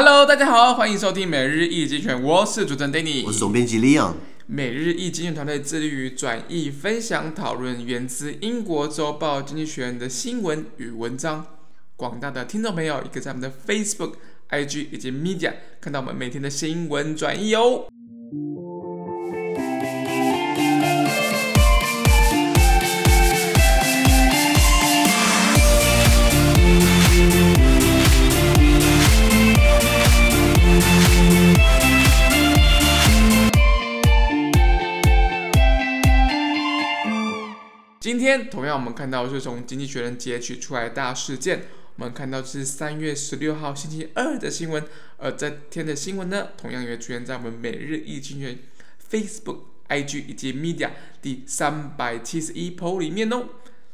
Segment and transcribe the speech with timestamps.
[0.00, 4.12] Hello，大家好，欢迎收听每日一经济学人，我是主持人 Danny，我是总编辑 Leon。
[4.46, 11.44] 每日一经济学人团队致力于转译、分享、讨论源自英国周报《经济学人》的新闻与文章。
[11.96, 14.12] 广大的听众朋友，也可以在我们的 Facebook、
[14.50, 17.88] IG 以及 Media 看到我们每天的新闻转译哦。
[38.08, 41.64] 今天同样，我们看到是从《经济学人》截取出来大事件。
[41.96, 44.82] 我们看到是三月十六号星期二的新闻，
[45.18, 48.56] 而这天的新闻呢，同样也出现在我们每日一经济学
[49.10, 49.58] Facebook、
[49.90, 50.88] IG 以及 Media
[51.20, 53.44] 第三百七十一 po 里面哦。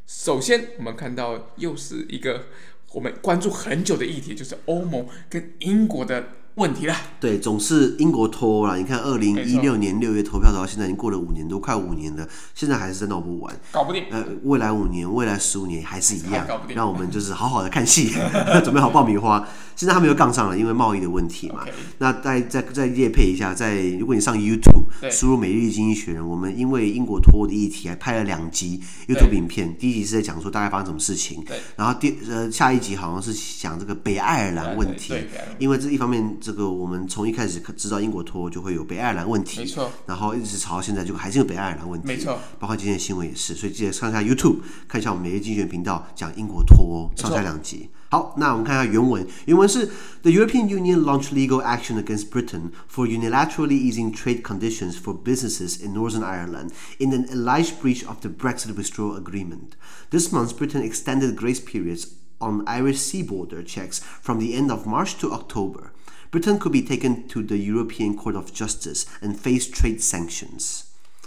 [0.07, 2.45] 首先，我们看到又是一个
[2.93, 6.29] 我们关注很久的议题，就是欧盟跟英国的。
[6.57, 8.79] 问题了，对，总是英国脱欧了。
[8.79, 14.05] 你看，二零一六年六月投票到现在已经过了五年多，快五年了，现在还是闹不完，搞不定。
[14.13, 16.77] 呃，未来五年、未来十五年还是一样，搞不定。
[16.77, 18.13] 让我们就是好好的看戏，
[18.63, 19.45] 准备好爆米花。
[19.75, 21.67] 现在他们又杠上了，因为贸易的问题嘛。
[21.99, 29.77] 那再再再夜配一下，在如果你上 YouTube 输入“每日经济学人”，我们因为英国脱欧的议题还拍了两集 YouTube 影片。
[29.77, 35.15] 第一集是在讲说大概发生什么事情，然后第呃下一集好像是讲这个北爱尔兰问题，
[35.59, 36.39] 因为这一方面。
[36.44, 47.90] 这个我们从一开始知道英国脱欧就会有北爱尔兰问题，没错，然后一直吵到现在就还是有北爱尔兰问题，没错，包括今天的新闻也是，所以记得上下 YouTube 看一下我们每日经济学人频道讲英国脱欧上下两集。
[48.12, 49.86] 好，那我们看一下原文，原文是
[50.24, 55.80] The European Union launched legal action against Britain for unilaterally easing trade conditions for businesses
[55.80, 59.76] in Northern Ireland in an alleged breach of the Brexit withdrawal agreement.
[60.10, 62.08] This month, Britain extended grace periods
[62.40, 65.92] on Irish sea border checks from the end of March to October.
[66.35, 70.81] Britain could be taken to the European Court of Justice and face trade sanctions.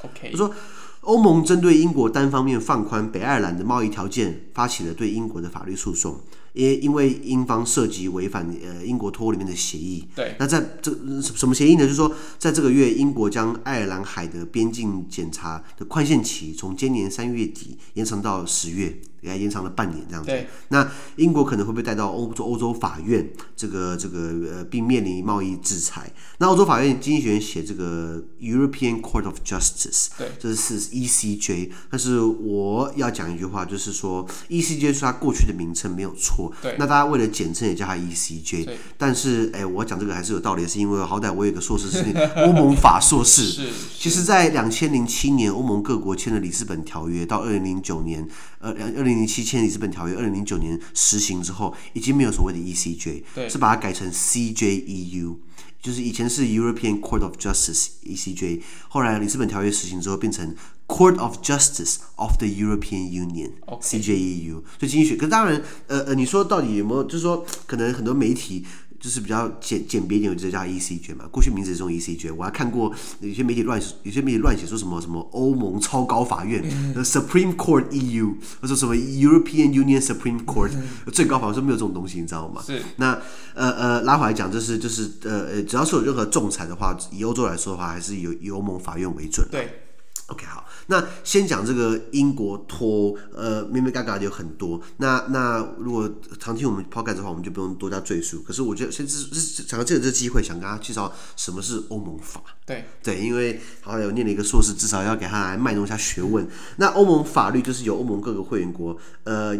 [0.04, 0.54] OK，他说，
[1.02, 6.20] 欧盟针对英国单方面放宽北爱尔兰的贸易条件，发起了对英国的法律诉讼。
[6.52, 10.06] 因因为英方涉及违反呃英国脱欧里面的协议。
[10.16, 10.36] 对。
[10.40, 10.92] 那在这
[11.22, 11.84] 什么协议呢？
[11.84, 19.00] 就是说，在这个月，英国将爱尔兰海的边境检查的宽限期从今年三月底延长到十月。
[19.22, 20.32] 给他延长了半年，这样子。
[20.70, 26.12] 那英国可能会被带到欧洲欧洲法院，这个这个呃，并面临贸易制裁。
[26.40, 31.72] 那欧洲法院经济学人写这个 European Court of Justice，对，这是 ECJ。
[31.90, 36.52] 但是我要讲一句话，就是说 ECJ 是它过去的名称没有错。
[36.62, 36.76] 对。
[36.78, 38.66] 那大家为了简称也叫它 ECJ。
[38.66, 38.78] 对。
[38.98, 42.04] 但是哎，我讲这个还是有道理，是因为好歹我有个硕士是
[42.46, 43.44] 欧盟法硕士。
[43.44, 43.70] 是。
[43.98, 48.28] 其实，在两千零七年，欧盟各国签了里斯本条约，到二零零九年，
[48.60, 55.38] 呃，二零零七签里斯本条约，二零零九年实行之后，已经没有所谓的 ECJ，对，是把它改成 CJEU，
[55.82, 60.56] 就是以前是 European Court of Justice ECJ，后来里斯本条约实行之后变成
[60.88, 63.52] Court of Justice of the European Union
[63.82, 68.66] CJEU，所以经济学，可是当然，呃呃，你说到底有没有，就是说可能很多媒体。
[69.00, 71.26] 就是比较简简别一点，就叫 ECJ 嘛。
[71.32, 76.64] 过去名字是用 ECJ，我还看过有些媒体乱，有些媒体乱写说什么什么欧盟超高法院、
[76.96, 82.62] 嗯、Supreme Court EU，或者什么 European Union Supreme Court、嗯、最高法院说没有这种东西，你知道吗？
[82.66, 82.82] 是。
[82.96, 83.14] 那
[83.54, 89.48] 呃呃拉回来讲，就是就是呃呃，只要是有任何仲裁的话，以欧洲来说的话，还是以以欧盟法院为准。
[89.52, 89.84] 对。
[90.30, 94.82] OK，好，那先讲这个英国脱，呃，咩咩嘎嘎的有很多。
[94.98, 96.10] 那那如果
[96.40, 98.42] 常听我们 Podcast 的话，我们就不用多加赘述。
[98.42, 102.42] 可是我觉得，先是是想要借着这个机会，想跟大家介绍什么是欧盟法。
[102.66, 106.48] 对对，因为好像有念了一个硕士，至少要给他来卖弄一下学问。
[106.78, 109.56] 那欧盟法律就是由欧盟各个会员国，呃，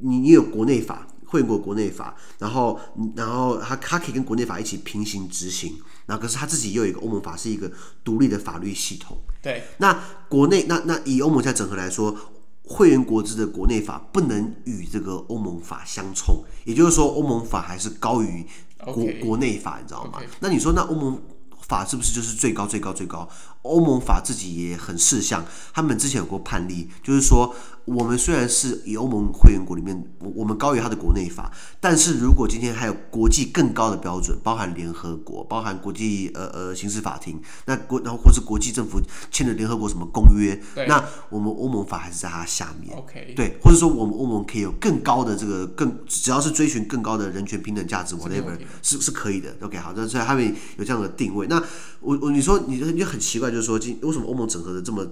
[0.00, 1.06] 你你有国内法。
[1.30, 2.76] 会员国国内法，然后，
[3.14, 5.76] 然后它它可以跟国内法一起平行执行，
[6.10, 7.70] 然后可是他自己又有一个欧盟法，是一个
[8.02, 9.16] 独立的法律系统。
[9.40, 9.96] 对，那
[10.28, 12.16] 国内那那以欧盟在整合来说，
[12.64, 18.44] 会员国制的国内法不能与这个欧盟法相冲，也就是说，欧盟法还是高于
[18.84, 21.22] 国.国内法，你知道吗.那你说，那欧盟
[21.60, 23.28] 法是不是就是最高最高最高？
[23.62, 27.54] 欧盟法自己也很事项，他们之前有过判例，就是说。
[27.86, 39.00] 我们虽然是以欧盟会员国里面，我我们高于它的国内法，但是如果今天还有国际更高的标准，包含联合国，包含国际呃呃刑事法庭，那国然后或是国际政府
[39.32, 43.34] 签的联合国什么公约，那我们欧盟法还是在它下面，Okay.
[43.34, 51.48] 对，或者说我们欧盟可以有更高的这个更，只要是追寻更高的人权平等价值，whatever 是是可以的，OK 好，所以他们有这样的定位。
[51.48, 51.60] 那
[52.00, 55.06] 我我你说你你就很奇怪，在就是说，今为什么欧盟整合的这么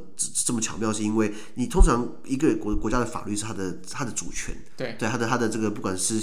[0.44, 0.92] 这么巧妙？
[0.92, 6.14] 是因为你通常一个国国家的法律是它的它的主权，对对，它的它的这个不管是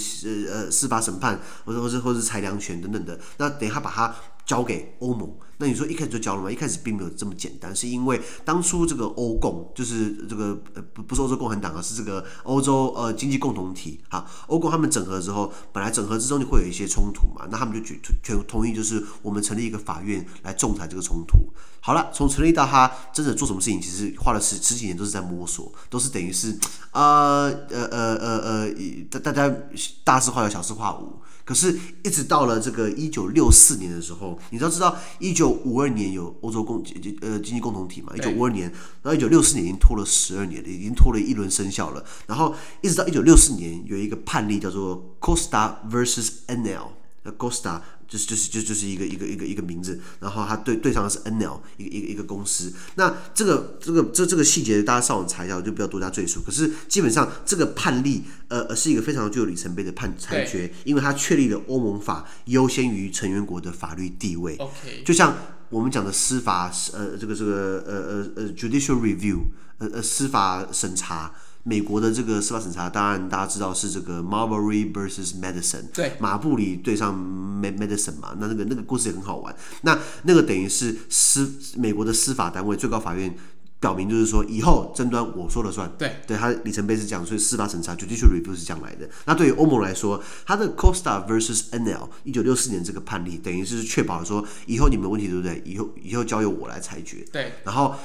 [0.47, 4.15] 呃呃司法审判，或者或是或是裁量权等等的，那等一下把它
[4.45, 5.29] 交给欧盟。
[5.57, 6.51] 那你说一开始就交了吗？
[6.51, 21.37] 一开始并没有这么简单，是因为当初这个欧共就是这个呃不不是欧洲共产党啊，是这个欧洲呃经济共同体啊，欧共他们整合之后，本来整合之中就会有一些冲突嘛，那他们就全全同意就是我们成立一个法院来仲裁这个冲突。
[21.79, 26.57] 好了，从成立到他真的做什么事情，其实花了十十几年都是在摸索，都是等于是
[26.91, 28.69] 呃呃呃呃呃
[29.09, 29.55] 大大家
[30.03, 31.21] 大事化小，小事化无。
[31.45, 36.83] 可是，一直到了这个一九六四年的时候，你要知道，一九五二年有欧洲共
[37.21, 38.11] 呃经济共同体嘛？
[38.17, 38.67] 一九五二年，
[39.03, 42.03] 然后一九六四年已经拖了十二年了，已经拖了一轮生效了。
[42.25, 46.87] 然后一直到一九六四年有一个判例叫做 Costa versus NL，
[47.21, 47.79] 呃，Costa。
[48.07, 52.71] 就是就是就就是一个一个一个一个名字，然后它对对上的是 NL 一个一个一个公司。
[52.95, 56.41] 那这个这个这这个细节大家上网查一下，我就不要多加赘述。
[56.41, 64.55] 可是基本上这个判例呃是一个非常具有里程碑的判裁决，因为它确立了欧盟法优先于成员国的法律地位。
[64.57, 65.35] OK，就像
[65.69, 69.39] 我们讲的司法呃这个这个呃呃呃 judicial review
[69.79, 71.33] 呃呃司法审查。
[71.67, 79.55] 美国的这个司法审查，当然大家知道是这个 Marbury versus Madison，对，马布里对上 Madison 嘛，那那个那个故事也很好玩。
[79.81, 83.35] 那那个等于是司美国的司法单位最高法院
[83.79, 85.91] 表明，就是说以后争端我说了算。
[85.97, 89.09] 对，对，它里程碑是这样，所以司法审查 Judicial Review 是这样来的。
[89.25, 95.63] 那对于欧盟来说，它的 Costa versus NL 一九六四年这个判例，等于是确保说以后你们问题对不对？
[95.65, 97.25] 以后以后交由我来裁决。
[97.33, 97.95] 对，然后。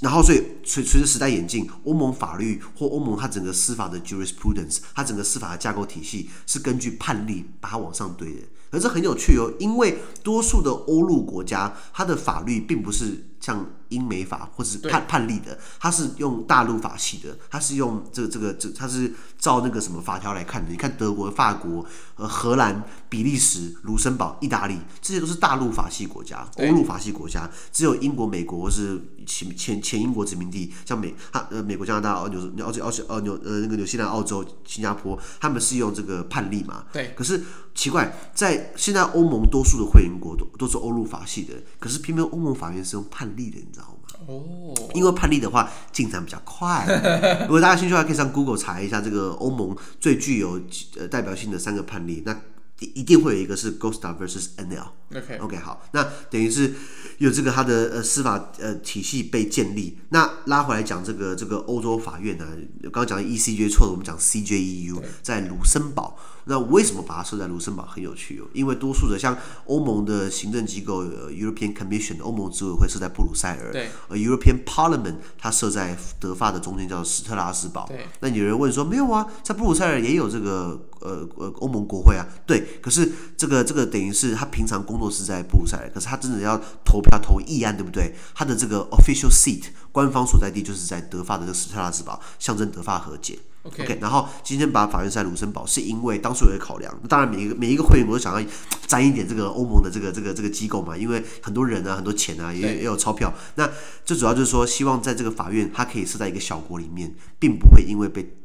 [0.00, 8.40] 然后，所以随随着时代演进，欧盟法律或欧盟它整个司法的 jurisprudence，它整个司法的架构体系是根据判例把它往上堆的。
[8.70, 20.70] 可是很有趣哦，因为多数的欧陆国家，它的法律并不是像英美法或者是判判例的，它是用大陆法系的，它是用这个这个这，它是照那个什么法条来看的。
[20.70, 21.86] 你看德国、法国、
[22.16, 27.48] 呃荷兰、比利时、卢森堡、意大利，这些都是大陆法系国家，欧陆法系国家。
[27.72, 36.84] 只有英国、美国或是前前前英国殖民地，像美它呃美国、加拿大、澳纽、澳澳澳纽呃那个纽西兰、澳洲、新加坡，他们是用这个判例嘛？
[36.92, 37.14] 对。
[37.16, 37.40] 可是
[37.74, 43.92] 奇怪，在现在欧盟多数的会员国都都是欧陆法系的，可是偏偏欧盟法院是用判例的，你知道吗？
[44.26, 46.86] 哦，因为判例的话进展比较快。
[47.46, 50.60] 如果大家兴趣的话，可以上 Google 查一下这个欧盟最具有
[50.96, 52.22] 呃代表性的三个判例。
[52.24, 52.36] 那
[52.78, 54.88] 一定会有一个是 Costa versus NL。
[55.16, 56.74] OK OK 好，那等于是
[57.18, 59.98] 有这个它的呃司法呃体系被建立。
[60.10, 62.52] 那拉回来讲这个这个欧洲法院呢、啊，
[62.84, 66.18] 刚刚讲的 ECJ 错了，我们讲 CJEU 在卢森堡。
[66.48, 68.46] 那为什么把它设在卢森堡很有趣哦？
[68.52, 77.86] 因为多数的像欧盟的行政机构、呃、European Commission 欧盟执委会设在布鲁塞尔，对，而 European Parliament 它设在德法的中间，叫斯特拉斯堡。
[77.88, 82.24] 对，那有人问说，没有啊，在布鲁塞尔也有这个呃呃欧盟国会啊？
[82.46, 88.14] 对，可是这个这个等于是他平常工作是在布鲁塞尔，可是他真的要投票投议案，对不对？
[88.34, 89.64] 他的这个 official seat
[89.96, 93.38] 官方所在地就是在德法的这个斯特拉斯堡，象征德法和解。
[93.64, 93.82] Okay.
[93.82, 96.94] OK，然后今天把法院设在卢森堡，是因为当初有个考量。
[97.08, 98.46] 当然，每一个每一个会员我都想要
[98.86, 103.32] 沾一点这个欧盟的这个这个这个机构嘛，因为很多人啊，很多钱啊，也也有钞票。
[103.54, 103.66] 那
[104.04, 108.36] 最主要就是说，希望在这个法院，它可以设在一个小国里面，并不会因为被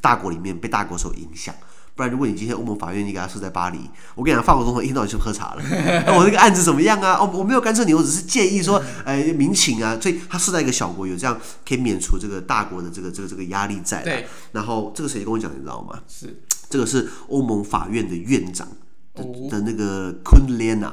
[0.00, 1.54] 大国里面被大国所影响。
[1.96, 3.78] 不然，如果你今天欧盟法院你给他设在巴黎，
[4.14, 5.62] 我跟你讲，法国总统一天到晚去喝茶了。
[6.06, 7.16] 那我这个案子怎么样啊？
[7.18, 9.98] 哦，我没有干涉你，我只是建议说，呃，民情啊。
[9.98, 14.02] 所以他设在一个小国，有这样可以免除这个大国的这个这个这个压力在。
[14.02, 14.26] 对。
[14.52, 15.98] 然后这个谁跟我讲，你知道吗？
[16.06, 16.38] 是。
[16.68, 18.68] 这个是欧盟法院的院长
[19.14, 20.92] 的的那个 Koen Leonard。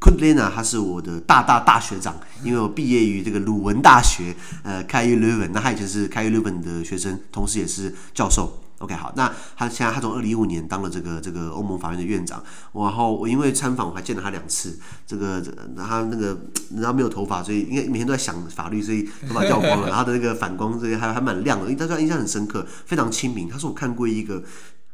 [0.00, 5.50] Koen Leonard 他是我的大大大学长，因为我毕业于这个鲁文大学，呃 Leuven。
[5.52, 8.62] 那他以前是 Leuven 的学生，同时也是教授。
[8.78, 12.40] OK，好，那他现在他从二零一五年当了这个这个欧盟法院的院长，
[12.72, 15.42] 然后我因为参访我还见了他两次，这个
[15.76, 16.38] 他那个
[16.76, 23.48] 然后没有头发，所以应该每天都在想法律，所以头发掉光了，然后他的那个反光这些还还蛮亮的，因为他对他印象很深刻，非常亲民。
[23.48, 24.44] 他说我看过一个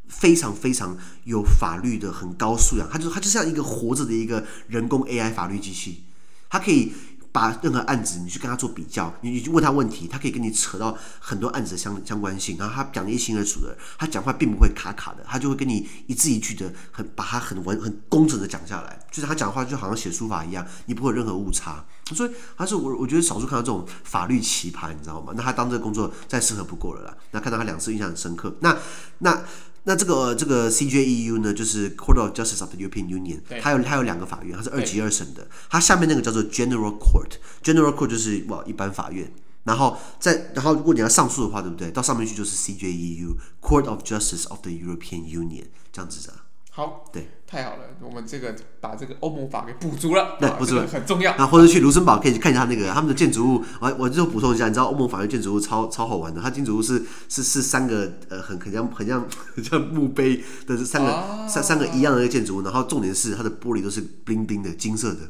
[0.09, 6.05] 非常非常有法律的很高素养，他就他就像一个活着的一个人工 AI 法律机器，
[6.49, 6.93] 他可以。
[7.35, 21.85] 把任何案子，你去跟他做比较，你你去问他问题，他可以跟你扯到很多案子的相相关性，然后他讲的一清二楚的，他讲话并不会卡卡的，他就会跟你一字一句的很把它很完很工整的讲下来，就是他讲话就好像写书法一样，你不会有任何误差。
[22.13, 25.33] 所以他是我我觉得少数看到这种法律奇葩，你知道吗？
[25.35, 27.17] 那他当这个工作再适合不过了啦。
[27.33, 28.55] 那看到他两次印象很深刻。
[28.61, 28.77] 那
[29.19, 29.43] 那
[29.85, 35.47] 那这个这个 CJEU 呢，就是 Court of Justice of the European Union，它有它有两个法院，它是二级二审的。
[35.69, 39.33] 它下面那个叫做 General Court，General Court 就是哇一般法院。
[39.65, 41.91] 然后在然后如果你要上诉的话，对不对？
[41.91, 46.35] 到上面去就是 CJEU Court of Justice of the European Union 这样子的。
[46.77, 51.33] 好，对，太好了，我们这个把这个欧盟法给补足了，对，补足了，很重要。
[51.39, 65.21] 那或者去卢森堡可以去看一下那个他们的建筑物，我我就补充一下，你知道欧盟法院建筑物超超好玩的，它建筑物是是是三个呃很很像很像很像墓碑的三个、 啊、三三个一样的一个建筑物，然后重点是它的玻璃都是 bling bling 的金色的。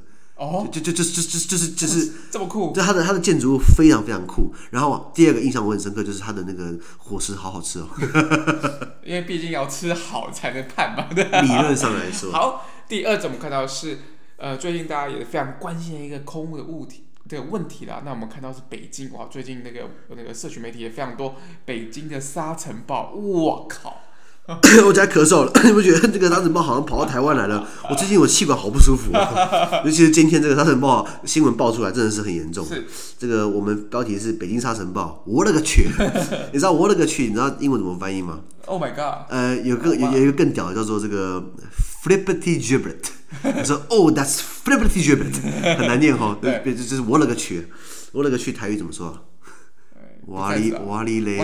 [0.44, 4.54] 哦，就就就就就就是就是这么酷，就它的它的建筑物非常非常酷。
[4.70, 7.88] 然后第二个印象我很深刻，就是它的那个伙食好好吃哦。
[9.02, 11.08] 因为毕竟要吃好才能判嘛。
[11.14, 12.30] 理论上来说。
[12.30, 13.98] 好，第二种我们看到是
[14.36, 18.02] 呃最近大家也非常关心的一个空污的物体的问题啦。
[18.04, 24.00] 那我们看到是北京哇，最近那个那个社群媒体也非常多，北京的沙尘暴，我靠！
[24.86, 27.66] 我在咳嗽了， 你不觉得这个沙尘暴好像跑到台湾来了？
[27.88, 29.10] 我最近我气管好不舒服，
[29.86, 32.66] 尤其是今天这个沙尘暴新闻爆出来，真的是很严重。
[32.66, 32.84] 是
[33.18, 35.88] 这个我们标题是北京沙尘暴，我勒个去！
[36.52, 37.24] 你知道我勒个去？
[37.26, 39.30] 你知道英文怎么翻译吗？Oh my god！
[39.30, 41.42] 呃，有个有有一个更屌的叫做这个
[42.04, 42.96] flippity gibbet。
[43.42, 46.36] 你说哦，that's flippity gibbet，很难念 哈。
[46.42, 47.66] 就是我勒个去！
[48.12, 48.52] 我勒个去！
[48.52, 49.26] 台语怎么说？
[50.26, 51.38] 哇哩哇哩嘞，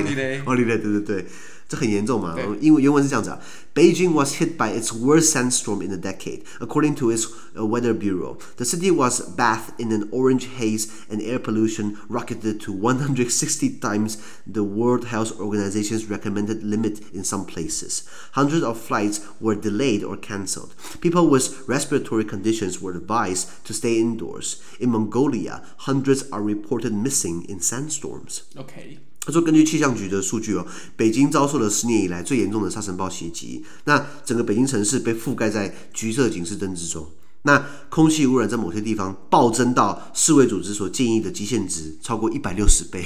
[0.44, 1.26] 哇哩嘞，对对对。
[1.69, 2.35] 这很严重嘛？
[2.61, 3.39] 因为原文是这样子啊。
[3.73, 8.37] Beijing was hit by its worst sandstorm in a decade, according to its weather bureau.
[8.55, 14.17] The city was bathed in an orange haze, and air pollution rocketed to 160 times
[14.47, 18.03] the World Health Organization's recommended limit in some places.
[18.31, 20.73] Hundreds of flights were delayed or cancelled.
[21.01, 24.61] People with respiratory conditions were advised to stay indoors.
[24.79, 28.43] In Mongolia, hundreds are reported missing in sandstorms.
[28.55, 28.99] Okay.
[29.26, 37.06] 他说，根据气象局的数据哦，北京遭受了十年以来最严重的沙尘暴袭击，那整个北京城市被覆盖在橘色警示灯之中。
[37.42, 43.04] 那空气污染在某些地方暴增到世卫组织所建议的极限值超过一百六十倍，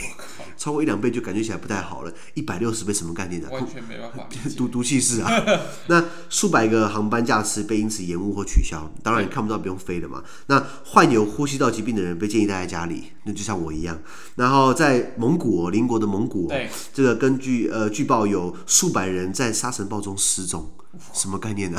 [0.57, 2.13] 超过一两倍就感觉起来不太好了。
[2.35, 3.51] 一百六十倍什么概念的？
[3.51, 4.29] 完全没办法。
[4.57, 5.31] 毒毒气室啊！
[5.89, 8.91] 那数百个航班架次被因此延误或取消。
[9.03, 10.23] 当然你看不到，不用飞了嘛。
[10.47, 13.99] 那患有呼吸道疾病的人被建议待在家里，那就像我一样。
[14.37, 20.71] 然后在蒙古，邻国的蒙古，对这个根据呃据报有数百人在沙尘暴中失踪，
[21.13, 21.79] 什么概念呢？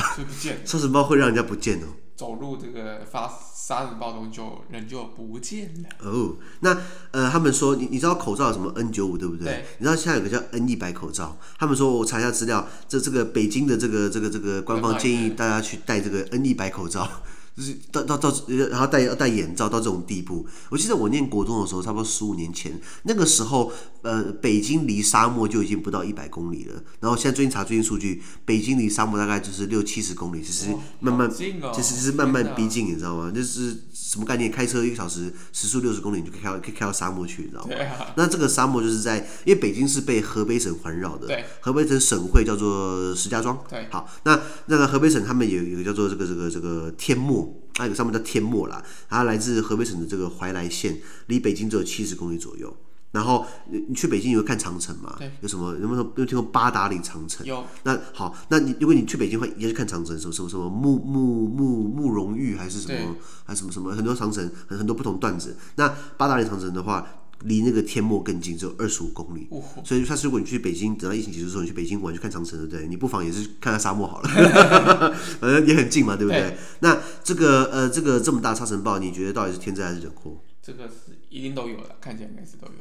[0.63, 1.87] 沙尘暴会让人家不见哦。
[2.15, 6.09] 走入这个发沙尘暴中就人就不见了。
[6.09, 6.77] 哦，那
[7.11, 9.45] 呃，他们说你你知道口罩有什么 N 九五对不对？
[9.45, 9.65] 对。
[9.79, 17.09] 你知道现在有个叫 N 一百口罩，他们说我查一下资料，这这个北京的这个这个这个官方建议大家去戴这个 N 一百口罩。
[17.55, 18.29] 就是到到到，
[18.69, 20.45] 然后戴要戴眼罩到这种地步。
[20.69, 23.71] 我记得我念国中的时候，差不多十五年前，那个时候，
[24.01, 26.83] 呃，北京离沙漠就已经不到一百公里了。
[26.99, 30.65] 然后现在最近查最近数据，北京离沙漠大概就是六七十公里，其实
[30.99, 33.31] 慢慢，其实是慢慢逼近，你知道吗？
[33.33, 34.51] 就是什么概念？
[34.51, 37.73] 开车一个小时时速六十公里，你就可以开到可以开到沙漠去，你知道吗？
[38.17, 47.44] 那这个沙漠就是在，因为北京是被河北省环绕的，对，河北省省会叫做石家庄，对，好，那那个河北省他们有有一个叫做这个这个这个天漠。
[47.73, 50.97] 它有个上面叫天漠啦，它来自河北省的这个怀来县，
[51.27, 52.75] 离北京只有七十公里左右。
[53.11, 53.45] 然后
[53.87, 55.15] 你去北京，你会看长城吗？
[55.17, 55.73] 对，有什么？
[55.77, 57.45] 有没有有听过八达岭长城？
[57.45, 57.63] 有。
[57.83, 65.55] 那好，那你如果你去北京的话，也是看长城，什么什么什么慕慕慕慕容玉还是什么，还什么什么很多长城，很很多不同段子。
[65.75, 65.87] 那
[66.17, 67.07] 八达岭长城的话。
[67.43, 69.47] 离那个天漠更近，只有二十五公里，
[69.83, 72.87] 所以他如果你去北京，等到疫情结束之后，你去北京玩去看长城，对不对？
[72.87, 74.29] 你不妨也是看看沙漠好了，
[75.39, 76.41] 反正也很近嘛，对不对？
[76.41, 80.37] 对，那这个呃，这个这么大沙尘暴，你觉得到底是天灾还是人祸？
[80.61, 82.73] 这个是一定都有的，看起来应该是都有。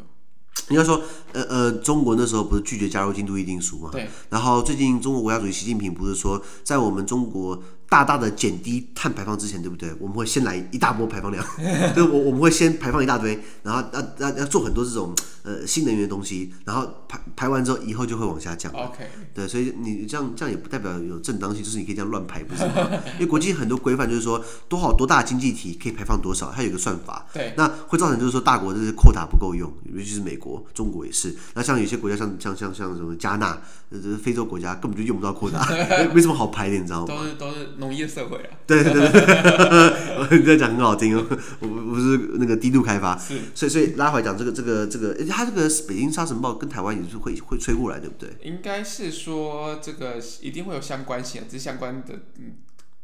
[0.70, 3.90] 应该说，呃呃，中国那时候不是拒绝加入京都议定书嘛？
[3.92, 4.08] 对。
[4.30, 7.62] 然后最近中国国家主席习近平不是说，在我们中国。
[7.88, 9.92] 大大的减低碳排放之前，对不对？
[10.00, 11.44] 我们会先来一大波排放量，
[11.94, 18.72] 对我我们会先排放一大堆，然后要要要做很多这种呃新能源的东西，然后排排完之后，以后就会往下降。
[18.72, 22.90] OK，对，所以你这样这样也不代表有正当性，就是你可以这样乱排，不是吗？
[23.14, 27.26] 因为国际很多规范就是说多少多大经济体可以排放多少，它有个算法。
[27.32, 31.34] 对，那会造成就是说大国这些 quota 不够用，尤其是美国、中国也是。
[31.54, 33.56] 那像有些国家像像像像什么加纳，
[33.90, 35.62] 呃，非洲国家根本就用不到 quota，
[36.12, 37.14] 没什么好排的，你知道吗？
[37.14, 37.73] 都是都是。
[37.78, 41.26] 农业社会啊，对对对对，你在讲很好听哦，
[41.60, 48.30] 我不是那个低度开发，是，所以所以拉回来讲这个这个这个，而且它这个北京沙尘暴跟台湾也是会会吹过来，对不对？
[48.42, 52.56] 应该是说这个一定会有相关性，只是相关的嗯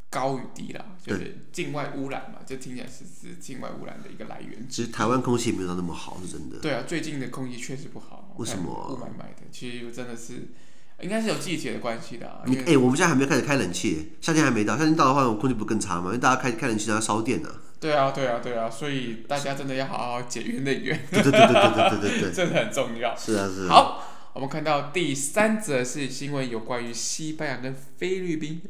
[0.09, 4.67] 高与低啦，就是境外污染嘛，就听起来是是境外污染的一个来源。
[4.69, 6.57] 其实台湾空气没有那么好，是真的。
[6.59, 8.71] 对啊，最近的空气确实不好，为什么？
[8.89, 10.49] 雾霾霾的，其实真的是。
[11.01, 12.41] 应该是有季节的关系的、啊。
[12.45, 16.05] 你哎、欸，我们现在还没开始开冷气，夏天还没到，夏天到的话，我空气不更差吗？
[16.07, 17.49] 因为大家开开冷气，然后烧电呢。
[17.79, 20.99] 对啊，对啊，对啊，所以大家真的要好好节约能源。
[21.09, 23.15] 对对对对对对对对， 真的很重要。
[23.15, 23.69] 是啊是啊。
[23.69, 24.03] 好，
[24.33, 28.61] 我们看到第三则是新闻，有关于西班牙跟菲律宾。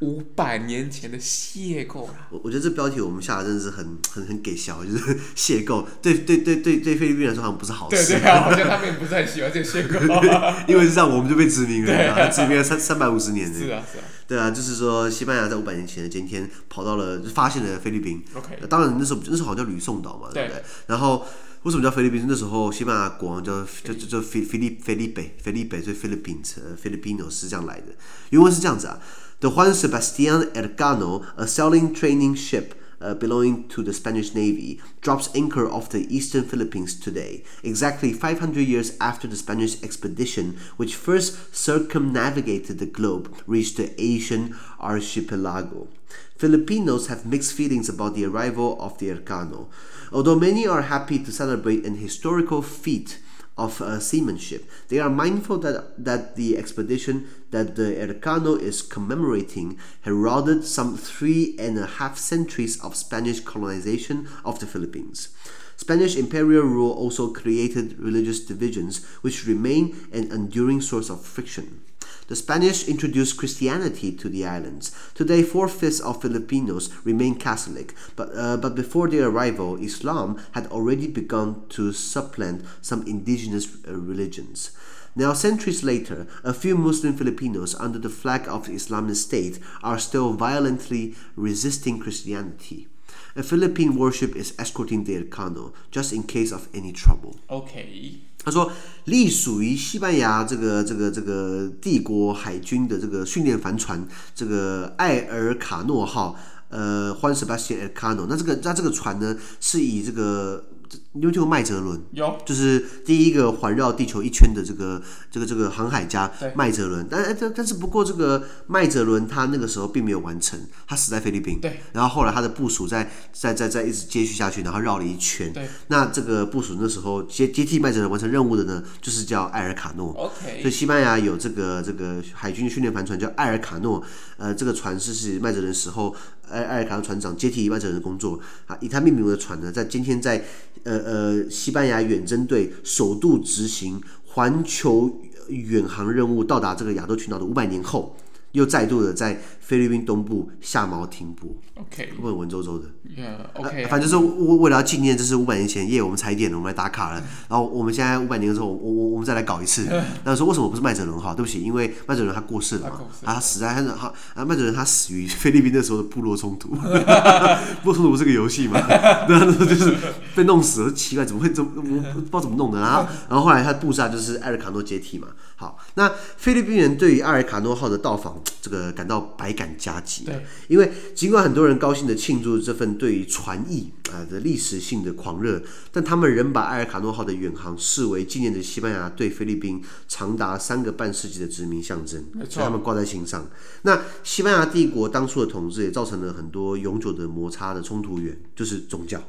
[0.00, 8.14] 五百年前的邂逅啦，我我觉得这标题我们下的真的是很 很很给笑，就是邂逅，对对对对对菲律宾来说好像不是好事。
[8.14, 10.54] 对对啊，好像他们也不是很喜欢这个邂逅。
[10.66, 13.58] 因为是这样，我们就被殖民了，啊、殖民了三三百五十年呢。
[13.58, 14.04] 是啊是啊。
[14.26, 18.24] 对啊，就是说西班牙在五百年前的今天跑到了，发现了菲律宾。
[18.34, 18.58] OK。
[18.70, 20.62] 当然那时候那时候好像叫吕宋岛嘛，对不对？
[20.86, 21.26] 然后
[21.64, 22.24] 为什么叫菲律宾？
[22.26, 27.88] 那时候西班牙国王叫叫叫叫菲菲利菲利北菲利北，所以 Philippines 呃 Filipino 是这样来的。
[28.30, 28.98] 原文是这样子啊。
[29.40, 35.66] The Juan Sebastian Elcano, a sailing training ship uh, belonging to the Spanish Navy, drops anchor
[35.66, 42.80] off the eastern Philippines today, exactly 500 years after the Spanish expedition, which first circumnavigated
[42.80, 45.88] the globe, reached the Asian archipelago.
[46.36, 49.68] Filipinos have mixed feelings about the arrival of the Elcano.
[50.12, 53.18] Although many are happy to celebrate an historical feat,
[53.60, 54.64] of uh, seamanship.
[54.88, 61.56] They are mindful that, that the expedition that the Elcano is commemorating heralded some three
[61.58, 65.28] and a half centuries of Spanish colonization of the Philippines.
[65.76, 71.82] Spanish imperial rule also created religious divisions, which remain an enduring source of friction.
[72.30, 74.92] The Spanish introduced Christianity to the islands.
[75.16, 80.68] Today, four fifths of Filipinos remain Catholic, but, uh, but before their arrival, Islam had
[80.68, 84.70] already begun to supplant some indigenous uh, religions.
[85.16, 89.98] Now, centuries later, a few Muslim Filipinos under the flag of the Islamic State are
[89.98, 92.86] still violently resisting Christianity.
[93.34, 97.40] A Philippine worship is escorting the Elcano, just in case of any trouble.
[97.50, 98.20] Okay.
[98.44, 98.72] 他说，
[99.04, 106.36] 隶属于西班牙这个这个这个帝国海军的这个训练帆船，这个艾尔卡诺号，
[106.68, 108.26] 呃，Juan Sebastian Elcano。
[108.28, 110.64] 那这个那这个船呢，是以这个。
[111.12, 112.00] 你有听过麦哲伦？
[112.12, 117.06] 有，就是第一个环绕地球一圈的这个这个这个航海家麦哲伦。
[117.10, 121.60] 但但但是不过这个麦哲伦他那个时候并没有完成，他死在菲律宾。
[121.60, 121.80] 对。
[121.92, 125.52] 然后后来他的部署在在在在一直接续下去，然后绕了一圈。
[125.52, 125.68] 对。
[125.88, 130.12] 那这个部署那时候接接替麦哲伦完成任务的呢，就是叫埃尔卡诺。
[130.12, 130.60] OK。
[130.62, 134.02] 所以西班牙有这个这个海军训练帆船叫埃尔卡诺。
[134.36, 136.14] 呃，这个船是是麦哲伦时候。
[136.50, 140.44] 艾艾尔卡诺船长接替麦哲伦的工作啊，以他命名的船呢，在今天在
[140.84, 148.16] 呃呃西班牙远征队首度执行环球远航任务，到达这个亚洲群岛的五百年后，
[148.52, 151.48] 又再度的在菲律宾东部下锚停泊。
[151.76, 152.86] OK，会不会文绉绉的
[153.16, 153.88] ？Yeah，OK，、okay.
[153.88, 157.22] 反正就是为为了要纪念这是五百年前，耶，我们踩点了，我们来打卡了。
[157.48, 159.88] 然后我们现在五百年之后，我我我们再来搞一次。
[160.24, 161.34] 那说为什么不是麦哲伦号？
[161.34, 166.68] 对不起，因为麦哲伦他过世了嘛，他，他死在他他啊麦哲伦他死于菲律宾那时候的部落冲突。
[167.82, 168.78] 部落冲突不是个游戏嘛？
[169.26, 169.96] 对啊，就是
[170.34, 173.08] 被弄死了，奇怪，怎么会怎么我不知道怎么弄的啊？
[173.30, 175.28] 然后后来他的部下就是艾尔卡诺接替嘛。
[175.56, 180.24] 好，那菲律宾人对于艾尔卡诺号的到访，这个感到百感交集。
[180.24, 193.48] 对，因为尽管很多人高兴的庆祝这份对于船艺啊的历史性的狂热，但他们仍把埃尔卡诺号的远航视为纪念着西班牙对菲律宾长达三个半世纪的殖民象征，所以他们挂在心上。
[193.82, 199.22] 那西班牙帝国当初的统治也造成了很多永久的摩擦的冲突源，就是宗教。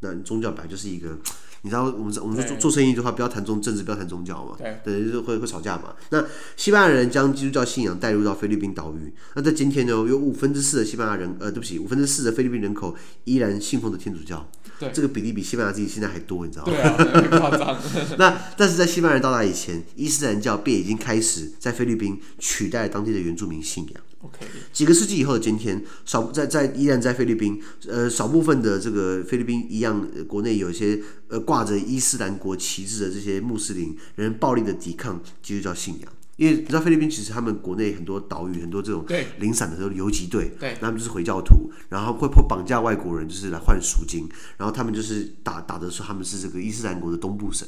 [0.00, 1.18] 那宗教本来就是一个。
[1.62, 5.94] 你知道我们我们做做生意的话，不要谈宗政治，不要谈宗教嘛，对，就是会会吵架嘛。
[6.10, 6.24] 那
[6.56, 12.94] 西班牙人将基督教信仰带入到菲律宾岛屿，那在今天呢，有五分之四的西班牙人，呃，对不起，五分之四的菲律宾人口
[13.24, 16.72] 依然信奉着天主教，对，这个比例比西班牙自己现在还多，你知道吗？
[16.72, 17.76] 对啊，很夸张。
[18.18, 24.02] 那但是在西班牙人到达以前，伊斯兰教便已经开始在菲律宾取代当地的原住民信仰。
[24.20, 36.12] OK，几个世纪以后的今天，少在在依然在菲律宾，呃，少部分的这个菲律宾一样，呃、国内有一些呃挂着伊斯兰国旗帜的这些穆斯林，人暴力的抵抗基督教信仰。
[36.34, 39.04] 因为你知道菲律宾其实他们国内很多岛屿很多这种
[39.38, 47.66] 零散的这种游击队，对，那他们就是回教徒，然后会会绑架外国人，就是来换赎金，然后他们就是打打的说他们是这个伊斯兰国的东部神。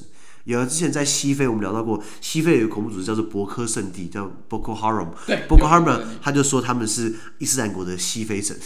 [0.58, 5.08] 有之前在西非，我们聊到过，西非有一个恐怖组织叫做博科圣地，叫 Boko Haram。
[5.26, 8.56] 对，Boko Haram，他就说他们是伊斯兰国的西非神。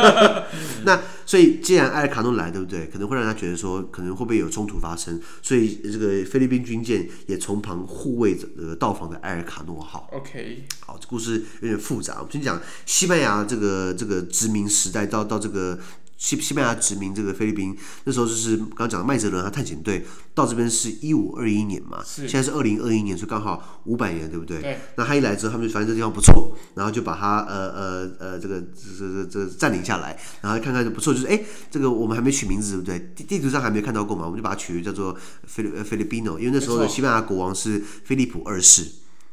[0.84, 2.86] 那所以既然艾尔卡诺来，对不对？
[2.86, 5.20] 可能会让他觉得说，可能会不会有冲突发生？
[5.42, 10.08] 所以这个菲律宾军舰也从旁护卫着呃到访的艾尔卡诺号。
[10.12, 12.16] OK，好，这故事有点复杂。
[12.18, 15.78] 我们先讲西班牙这个这个殖民时代到到这个。
[16.16, 24.60] 西西班牙殖民这个菲律宾，那时候就是刚刚讲的麦哲伦他探险队到这边是一五二一年嘛，现在是二零二一年，所以刚好五百年，对不对？
[24.60, 24.78] 对。
[24.96, 33.12] 那他一来之后，他们就发现这地方不错，然后就把它呃呃呃这个这这这占领下来，然后看看就不错，就是哎，这个我们还没取名字，对不对？
[33.14, 38.86] 地地图上还没看到过嘛，我们就把它取叫做菲律菲律宾诺，因为那时候的西班牙国王是菲利普二世。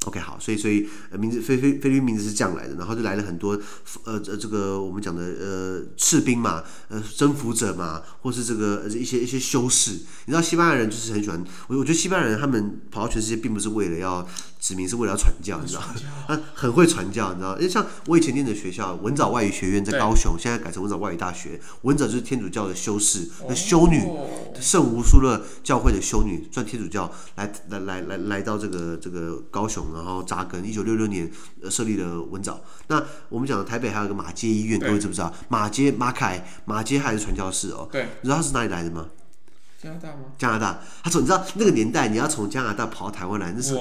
[0.06, 3.52] OK，好，所以所以名字菲菲菲律宾名字是这样来的，然后就来了很多
[4.06, 9.92] 呃呃这个我们讲的呃士兵嘛，呃征服者嘛，或是这个一些一些修士，
[10.26, 14.28] 你知道西班牙人就是很喜欢我，我觉得西班牙人他们跑到全世界并不是为了要。
[14.62, 15.82] 指明是为了要传教，你知道
[16.30, 21.60] 他很会传教，你知道因为像我以前念的学校文藻外语学院在高雄，现在改成文藻外语大学。
[21.82, 24.00] 文藻就是天主教的修士那修女，
[24.62, 30.64] 圣乌苏勒教会的修女，算天主教来来来来来到这个这个高雄，然后扎根。
[30.64, 31.30] 一九六六年
[31.72, 32.62] 设立了文藻。
[32.88, 35.34] 那我们讲的台北还有个马街医院，各位知不知道？
[35.50, 37.90] 马街马凯马街还是传教士哦。
[37.92, 39.08] 对，你知道他是哪里来的吗？
[39.82, 40.16] 加拿大吗？
[40.38, 43.76] 加拿大，他说：“你知道那个年代，你要从加拿大跑到台湾来，那是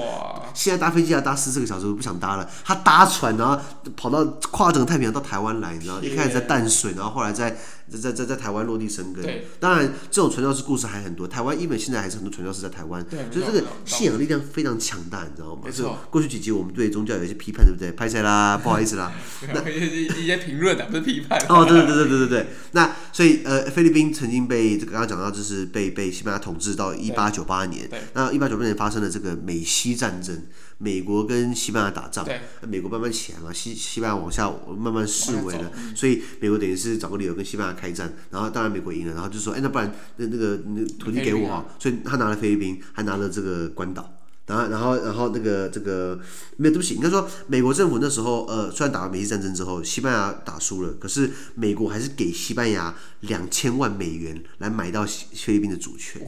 [0.53, 2.49] 现在搭飞机要搭十四十个小时，我不想搭了。
[2.63, 3.55] 他搭船，然后
[3.95, 7.55] 跑到跨整个太平洋到台湾来，你知道，一开始在淡水，然后后来在。”
[7.99, 11.27] 在在在台湾落地生根，对，当然这种传教士故事还很多。
[11.27, 15.61] 台湾一本现在还是很多传教士在台湾，所以这个信仰力量非常强大，你知道吗？
[15.65, 15.97] 没错。
[16.09, 17.91] 过去几集我们对宗教有一些批判，对不对？
[17.91, 19.11] 拍谢啦，不好意思啦。
[19.53, 21.39] 那一些评论的不是批判。
[21.49, 22.47] 哦，对对对对对对对。
[22.71, 27.89] 那所以呃，菲律宾曾经被这个刚刚讲到，就是被被西班牙统治到一八九八年。
[27.89, 27.99] 对。
[28.13, 30.43] 那一八九八年发生了这个美西战争。
[30.83, 32.27] 美国跟西班牙打仗，
[32.67, 44.20] 美国慢慢起来嘛，西西班牙往下慢慢示威了，所以美国等于是找个理由跟西班牙开战，然后当然美国赢了，然后就说，哎，那不然那那个那土地给我，所以他拿了菲律宾，还拿了这个关岛。
[44.47, 46.19] 然后，然后，然后那个这个
[46.57, 56.21] 没有对不起，应该说美国政府那时候，呃，虽然打了美西战争之后，西班牙打输了，可是美国还是给西班牙两千万美元来买到菲律宾的主权。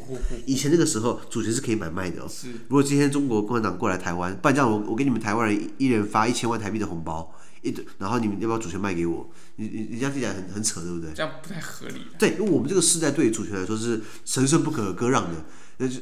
[0.45, 2.27] 以前那个时候，主权是可以买卖的哦。
[2.29, 2.51] 是。
[2.51, 9.29] 如果今天中国共产党过来台湾，不然这样我我给你们台湾人一人发一千万台币的红包，一然后你们要不要主权卖给我？
[9.57, 11.11] 你你你这样听起来很很扯，对不对？
[11.13, 12.05] 这样不太合理。
[12.17, 15.43] 对，因为我们这个世代对于主权来说是神圣不可割让的。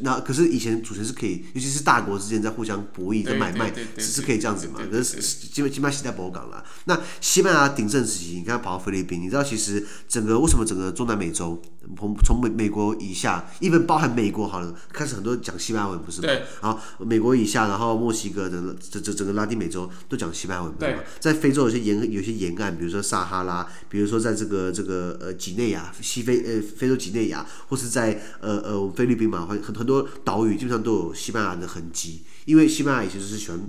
[0.02, 4.80] 那可是以前主权是可以，尤其是大国之间在互相博弈、在买卖，是是可以这样子嘛？
[4.92, 6.64] 可是基本基本上西在博港了。
[6.86, 11.62] 那西班牙鼎盛时期，你看跑到菲律宾，你知道其实整个为什么整个中南美洲，
[11.98, 16.28] 从从美美国以下，一般包含美国好了，开始很多讲西班牙文不是吗？
[16.28, 16.44] 对。
[16.62, 20.98] 然后美国以下，然后墨西哥的这这整个拉丁美洲都讲西班牙文，对。
[21.20, 33.60] 在非洲有些沿有些沿岸，比如说撒哈拉，比如说在这个这个呃几内亚西非呃非洲几内亚，或是在呃呃菲律宾嘛，很很多岛屿基本上都有西班牙的痕迹，因为西班牙以前就是喜欢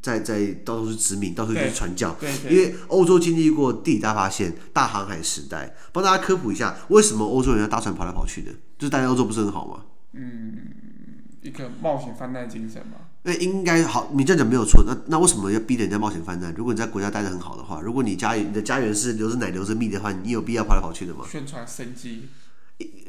[0.00, 2.16] 在在到处是殖民，到处去传教。
[2.20, 8.52] 对，对，因为欧洲经历过地理大发现、大航海时代，帮大家科普一下，为什么欧洲人要搭船跑来跑去的？
[8.78, 9.82] 就是大家欧洲不是很好吗？
[10.12, 10.58] 嗯，
[11.42, 12.98] 一个冒险犯难精神嘛。
[13.24, 14.84] 那应该好，你这样讲没有错。
[14.86, 16.54] 那那为什么要逼人家冒险犯难？
[16.54, 21.24] 如果你在国家待得很好的话，如果你家你的家园是留着奶、留着蜜的话，你有必要跑来跑去的吗？
[21.28, 22.28] 宣传生机。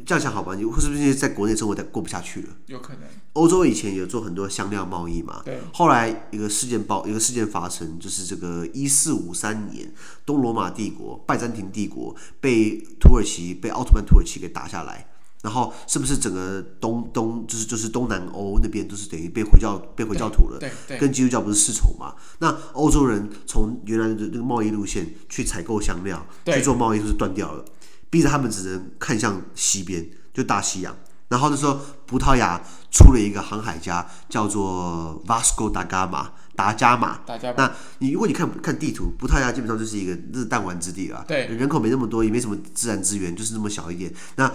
[0.06, 0.56] 这样想好吧？
[0.56, 2.48] 你是不是在国内生活在过不下去了？
[2.66, 3.04] 有可能。
[3.34, 5.44] 欧洲以前有做很多香料贸易嘛？
[5.46, 5.60] 对。
[5.72, 9.94] 后来一个事件爆，一个事件发生，就是这个一四五三年，
[10.26, 15.08] 东罗马帝国、拜占庭帝国被土耳其、被奥特曼土耳其给打下来，
[15.44, 20.58] 然后是不是整个东东就是就是东南欧那边都是等于被回教被回教徒了？
[20.60, 20.98] 对对。
[20.98, 22.16] 跟基督教不是世仇嘛？
[22.40, 27.64] 那欧洲人从原来的那个贸易路线去采购香料去做贸易，就是断掉了。
[28.10, 30.96] 逼着他们只能看向西边，就大西洋。
[31.28, 37.20] 然后那时候，葡萄牙出了一个航海家，叫做 Vasco da Gama，达伽马。
[37.20, 37.56] 达伽马。
[37.58, 41.24] 那你如果你看看地图，葡萄牙基本上就是一个日弹丸之地了。
[41.28, 41.46] 对。
[41.46, 44.12] 人口没那么多，也没什么自然资源，就是那么小一点。
[44.38, 44.52] 那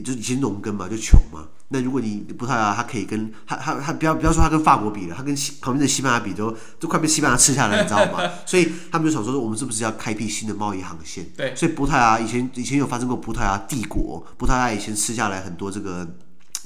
[0.00, 1.48] 就以前农耕嘛，就穷嘛。
[1.68, 8.20] 那如果你葡萄牙，它可以跟它它它不要不要说它跟法国比了，它跟西旁边的西班牙比都都快被西班牙吃下来，你知道吗？
[8.46, 11.24] 所以他们就想说，我们是不是要开辟新的贸易航线？
[11.36, 11.56] 对。
[11.56, 16.06] 所以葡萄牙以前以前有发生过葡萄牙帝国，葡萄牙以前吃下来很多这个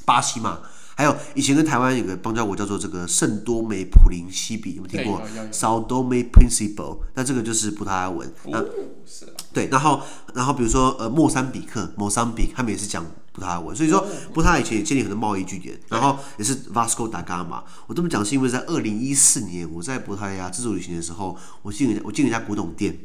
[0.05, 0.59] 巴西嘛，
[0.97, 5.21] 还有以前跟台湾有个邦交国叫做这个圣多美普林西比，有没有听过
[5.53, 8.33] ？Sao Tome Principe，那这个就是葡萄牙文。
[8.47, 8.67] 那哦，
[9.05, 9.27] 是。
[9.53, 10.01] 对，然后，
[10.35, 17.63] 然后比如说，呃，莫桑比克、莫桑比克，他们也是讲葡萄牙文，所以说葡萄牙以前也建立很多贸易据点，然后也是 Vasco da Gama。
[17.87, 22.99] 我这么讲是因为在二零一四年我在葡萄牙自助旅行的时候，我进了我进了一家古董店，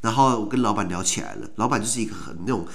[0.00, 2.66] 然后我跟老板聊起来了，老板就是一个很那种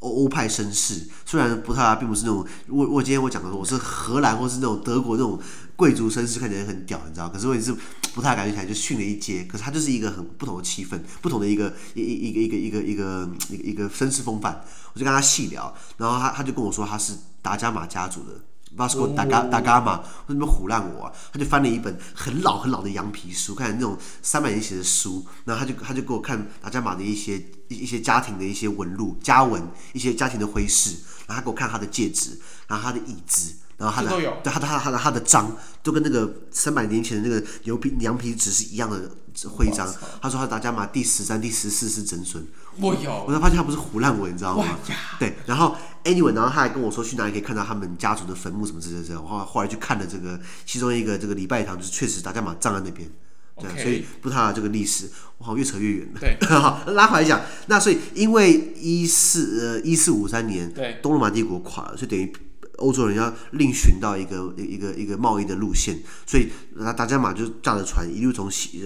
[0.00, 5.40] 欧欧派绅士，虽然葡萄牙并不是那种，我我今天我讲的我是荷兰或是那种德国那种
[5.76, 7.74] 贵族绅士，看起来很屌，你知道，可是我也是。
[8.12, 14.64] 不太感觉起来就逊了一阶，可是他就是一个很不同的气氛，不同的一个一一个一个一个一个一个一个绅士风范。
[14.92, 18.32] 我就跟他细聊，然后他他就跟我说他是达伽马家族的。
[18.76, 21.12] Vasco da Gama da Gama 为什么唬烂我啊？
[21.32, 27.36] 他就翻了一本很老很老的羊皮书，看那种三百年前的书，然后他就他就给我看达伽马的一些
[27.68, 39.10] 一一些家庭的一些纹路、家纹，一些家庭的徽饰，然后他给我看他的戒指，然后他的椅子，然后他的对他的他的他的章，都跟那个三百年前的那个牛皮羊皮纸是一样的
[39.48, 39.92] 徽章。
[40.20, 42.46] 他说他达伽马第十三、第十四世曾孙。
[42.78, 44.78] 我有，我才发现他不是胡烂我，你知道吗？
[45.18, 49.20] 对，然后 anyway，然后他还跟我说去哪里可以看到他们家族的坟墓什么之类的。
[49.20, 53.08] 后后来去看了这个其中一个这个礼拜堂，就是确实达伽马葬在那边。
[53.56, 56.20] 对.所以不谈这个历史，我好像越扯越远了。
[56.20, 62.32] 对，好拉回来讲，那所以因为一四呃一四五三年，对，东罗马帝国垮了，所以等于。
[62.80, 68.82] 欧洲人要另寻到一个一个一个贸易的路线，所以那达伽马就驾着船一路从西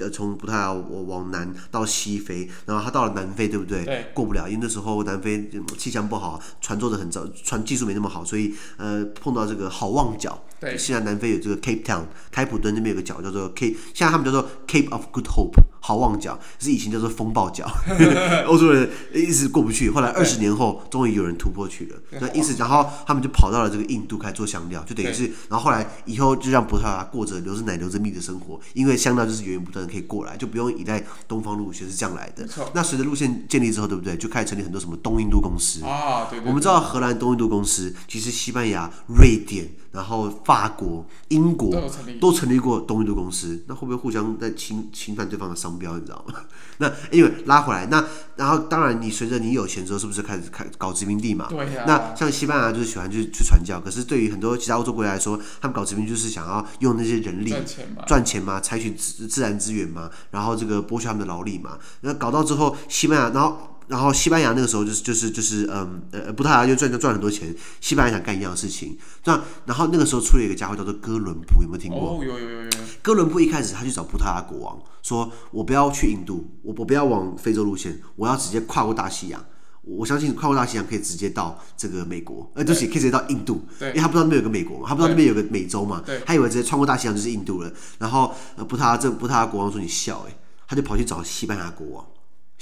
[0.00, 3.84] 呃从葡萄牙往南到西非，然后他到了南非，对不对？
[3.84, 4.06] 对。
[4.12, 10.42] 过不了，因为那时候南非气象不好，船做的很糟，船技术没那么好，所以呃碰到这个好望角。
[10.58, 10.78] 对。
[10.78, 17.70] 现在南非有这个 Cape Town，开普敦那边有个角叫做 Cape，现在他们叫做 Cape of Good Hope，好望角，是以前叫做风暴角，
[18.48, 23.28] 欧洲人一直过不去，后来二十年后终于有人突破去了，那意思然后他们就。
[23.34, 32.48] 跑到了这个印度开始做香料，就等于是，然后后来以后就让葡萄牙过着流着奶流着蜜的生活，因为香料就是源源不断的可以过来，就不用依赖东方路线是这样来的。
[32.74, 34.16] 那随着路线建立之后，对不对？
[34.16, 36.38] 就开始成立很多什么东印度公司啊，对。
[36.46, 39.68] 我们知道荷兰东印度公司，其实西班牙、瑞典。
[39.94, 41.72] 然后法国、英国
[42.20, 45.96] 都成立过东印度公司，那会不会互相在侵侵犯对方的商标？
[45.96, 46.34] 你知道吗？
[46.78, 48.04] 那因为拉回来，那
[48.34, 51.46] 然后当然你随着你有钱之后，是不是开始开搞殖民地嘛？
[51.48, 51.86] 对呀、啊。
[51.86, 61.78] 那像西班牙就是喜欢去去传教，可是对于很多其他欧洲国家来说，他们搞殖民就是想要用那些人力赚钱嘛，赚钱嘛，采取自自然资源嘛，然后这个剥削他们的劳力嘛。
[62.00, 63.70] 那搞到之后，西班牙然后。
[63.86, 72.18] 然后西班牙那个时候就是就是就是嗯呃葡萄牙就赚赚很多钱，西班牙想干一样的事情，那然后那个时候出了一个家伙叫做哥伦布，有没有听过？
[72.18, 72.70] 哦，有有有有。
[73.02, 79.44] 哥伦布一开始他去找葡萄牙国王，说我不要去印度，我我不要往非洲路线，我要直接跨过大西洋。
[79.86, 87.70] 我相信跨过大西洋可以直接到这个美国，呃，对不起，可以直接到印度，因为他不知道那边有个美国嘛，他不知道那边有个美洲嘛，他以为直接穿过大西洋就是印度了。
[87.98, 90.34] 然后呃葡萄牙这葡萄牙国王说你笑诶，
[90.66, 92.06] 他就跑去找西班牙国王。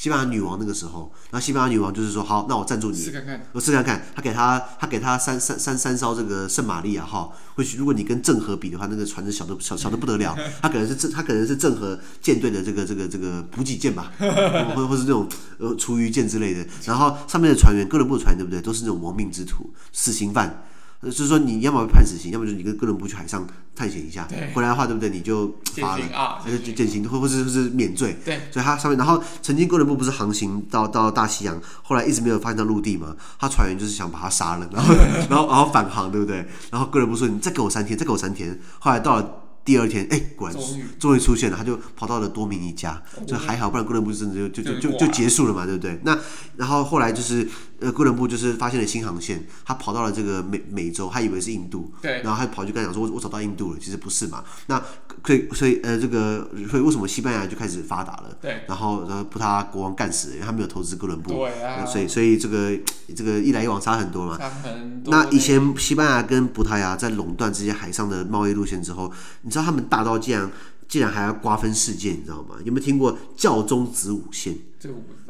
[0.03, 14.11] 西班牙女王那个时候，然后西班牙女王就是说，好，那我赞助你，试看看，我试看看，他给他，他给他三三三三艘这个圣玛利亚号，或许如果你跟郑和比的话，那个船是小的小小的不得了， 他可能是郑他可能是郑和舰队的这个这个这个补给舰吧，
[14.75, 20.65] 或或是这种呃厨余舰之类的，然后上面的船员，哥伦布的船对不对，都是那种亡命之徒，死刑犯。
[21.11, 25.11] 就是说，你要么被判死刑，要么就是你跟哥伦布去海上探险一下，回来的话，对不对？
[25.11, 28.17] 你就罚了，啊，就减刑，或或是或是免罪。
[28.25, 33.17] 对，所以他上面，然后曾经哥伦布不是航行到到大西洋，后来一直没有发现到陆地嘛？
[33.39, 34.95] 他船员就是想把他杀了，然后
[35.29, 36.47] 然后然后返航，对不对？
[36.71, 39.39] 然后哥伦布说：“你再给我三天，再给我三天。”后来到了。
[39.65, 40.59] 第二天，哎，果然
[40.99, 46.01] 终于出现了，他就跑到了多米尼加，就还好，不然哥伦布真的就就就就就结束了嘛，对不对？
[46.03, 46.19] 那
[46.57, 47.49] 然后后来就是，
[47.83, 54.45] 呃，哥伦布就是发现了新航线，他跑到了这个美美洲，他以为是印度，对，然后他跑去跟他讲说，我我找到印度了，其实不是嘛。
[54.67, 54.83] 那
[55.25, 58.37] 所以所以呃，这个所以为什么西班牙就开始发达了？
[58.41, 62.73] 对，然后然后葡萄牙国王干死了，因为他没有投资哥伦布，对啊，所以所以这个
[63.15, 65.13] 这个一来一往差很多嘛，差很多。
[65.13, 70.51] 那以前西班牙跟葡萄牙在垄断这些海上的贸易路线之后，你知道他们大到竟然
[70.89, 72.57] 竟然还要瓜分世界，你知道吗？
[72.65, 74.57] 有没有听过教宗子午线？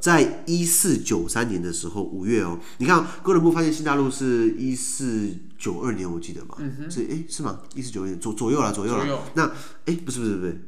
[0.02, 7.60] 在一四九三年的时候，五月哦，你看哥伦布发现新大陆是一四九二年，我记得嘛，嗯、是哎是吗？
[7.76, 9.22] 一四九二年左左右了，左右了。
[9.34, 9.46] 那
[9.86, 10.60] 哎不是不是不是，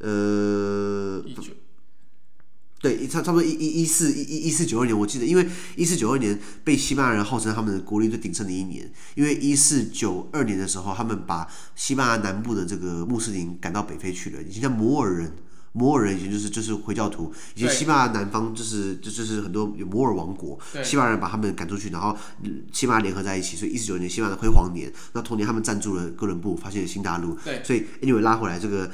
[0.00, 1.24] 呃。
[2.82, 15.32] 对，差差不多一一一四一一四九二年，我记得，因为一四九二年被西班牙人号称他们的国力最鼎盛的一年，因为一四九二年的时候，他们把西班牙南部的这个穆斯林赶到北非去了，以前叫摩尔人。
[15.72, 22.14] 摩尔人以前就是就是回教徒，以前西班牙南方就是就就是很多有摩尔王国，西班牙人把他们赶出去，然后
[22.72, 24.92] 西班牙联合在一起，所以一四九九年西班牙的辉煌年。
[25.14, 27.36] 那同年他们赞助了哥伦布，发现了新大陆。
[27.64, 28.90] 所以 anyway 拉回来这个，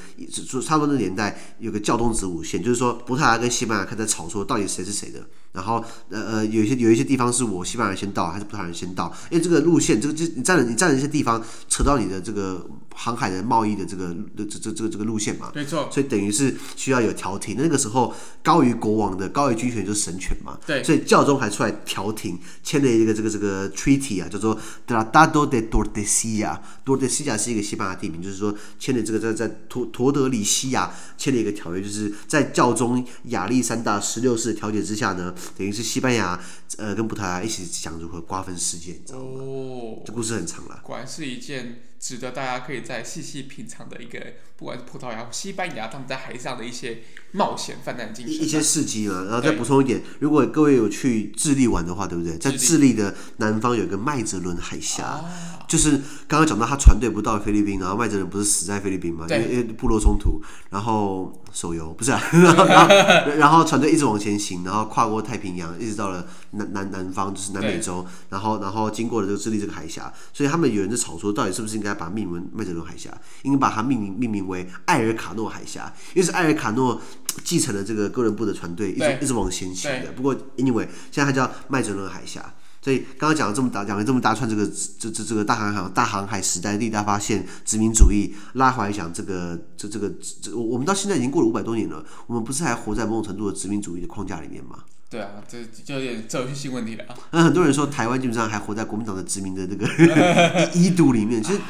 [0.65, 5.27] 差不多那年代有个教宗子午线，就是说葡萄牙跟西班牙开始吵说到底谁是谁的。
[5.51, 9.13] 然后呃呃有一些有一些地方是我西班牙人先到还是葡萄牙人先到？
[9.31, 12.65] 因为这个路线这个就你占了你占了一些地方，扯到你的这个
[12.95, 15.51] 航海的贸易的这个这这这个这个路线嘛。
[15.55, 15.89] 没错。
[15.91, 16.55] 所以等于是。
[16.77, 17.57] 需要有调停。
[17.59, 26.59] 那个时候高于国王的高于军权就是神权嘛，对，所以教宗还出来调停，签了一个这个这个 treaty 啊，叫做 Tratado de Tordesillas。
[26.85, 36.39] Tordesillas 是一个西班牙地名，就是说签了这个在在托托德里西亚签了一个条约，就是在教宗亚历山大十六世调解之下呢，等于是西班牙
[36.77, 39.41] 呃跟葡萄牙一起想如何瓜分世界，你知道吗？
[39.41, 40.81] 哦，这故事很长了。
[40.83, 44.19] 果然是一件值得大家可以再细细品尝的一个，
[44.57, 46.99] 不管是葡萄牙、西班牙他们在海上的一些
[47.33, 49.25] 冒险泛滥精神，一些事迹了。
[49.25, 52.39] 然后再补充一点，如果各位有去智利玩的话，对不对？
[52.39, 55.05] 在智利的南方有一个麦哲伦海峡。
[55.05, 55.91] 啊就是
[56.27, 59.27] 刚刚讲到他船队不到菲律宾，然后麦哲伦不是死在菲律宾嘛？
[59.29, 62.95] 因为因为部落冲突，然后手游不是啊，然后然后，
[63.37, 73.11] 然后船队一直往前行，然后跨过太平洋，一直到了南南南方，就是南美洲，然后然后经过了这个智利这个海峡，所以他们有人在吵说，到底是不是应该把命名麦哲伦海峡，
[73.43, 76.99] 应该把它命名命名为艾尔卡诺海峡，因为是艾尔卡诺
[77.45, 80.13] 继承了这个哥伦布的船队，一直一直往前行的。
[80.13, 82.55] 不过 anyway，现在它叫麦哲伦海峡。
[82.81, 84.65] 所以刚刚讲了这么大，讲了这么大串这个
[84.99, 90.09] 这这这个大航海大航海时代第一大发现殖民主义拉回来讲这个这这个
[90.41, 94.79] 这我我们到现在已经过了五百多年了，我们不是还活在某种程度的殖民主义的框架里面吗？
[95.11, 97.15] 对啊，这就有点哲学性问题了啊。
[97.33, 99.87] 那很多人说台湾基本上还活在国民党的殖民的这个
[100.75, 101.61] 遗毒里面，其实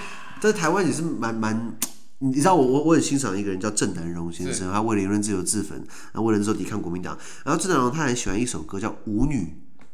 [0.40, 1.76] 在台湾也是蛮蛮，
[2.18, 9.36] 你知道我我我很欣赏一个人叫郑南荣先生，他为了言论自由自焚，然后为了说抵抗国民党，然后郑南荣他很喜欢一首歌叫《舞女》。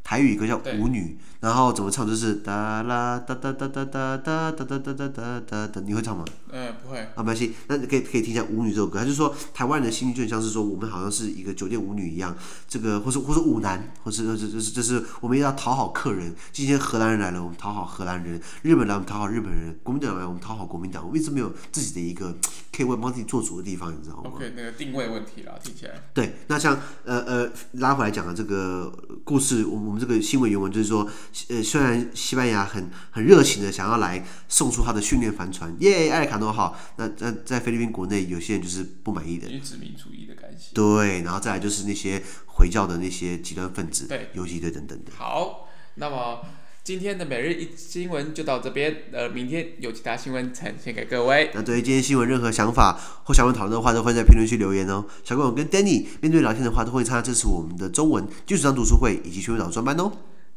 [0.05, 6.23] 台语歌叫《舞女》，然后怎么唱就是哒啦哒哒哒哒哒哒哒哒哒哒哒哒，你会唱吗？
[6.51, 6.99] 嗯，不会。
[6.99, 8.99] 啊，没关系，那你可以可以听一下《舞女》这首歌。
[8.99, 12.37] 他就说，台湾人的心就像是说，我们好像是一个酒店舞女一样，
[12.69, 16.35] 这个或是或是舞男，或是这这是这是我们要讨好客人。
[16.53, 21.03] 今天荷兰人来了，我们讨好荷兰人；日本来，我们讨好日本人；国民党来，我们讨好国民党。
[21.03, 22.31] 我们一直没有自己的一个
[22.71, 25.95] 可以为帮自己做主的地方，你知道吗？OK，那个定位问题啦，听起来。
[26.13, 30.65] 对，那像呃呃拉回来讲的这个故事，我们我们这个新闻原文。
[30.75, 31.09] 就是说，
[31.47, 40.71] 呃，虽然西班牙很很热情的想要来送出他的训练帆船，耶，艾尔卡诺号，那那在菲律宾国内有些人就是不满意的，因为殖民主义的关系。
[40.73, 45.11] 对，然后再来就是那些回教的那些极端分子，对，游击队等等的。
[45.17, 46.41] 好，那么
[46.85, 51.49] 今天的每日一新闻就到这边，呃，明天有其他新闻呈现给各位。
[51.55, 52.93] 那对于今天新闻任何想法
[53.23, 55.03] 或想问讨论的话，都欢迎在评论区留言哦。
[55.23, 60.11] 小朋友跟 Danny 面对聊天的话，都会参加支持我们的中文基础上读书会以及学会岛专班哦。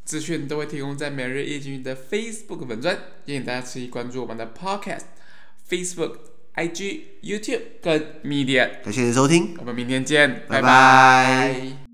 [0.05, 5.05] 资讯都会提供在每日一经济的 Facebook 粉专，建议大家持续关注我们的 Podcast、
[5.67, 6.13] Facebook、
[6.57, 8.83] IG、YouTube 跟 Media。
[8.85, 10.63] 感谢您的收听，我们明天见，拜拜。
[10.63, 11.88] 拜拜。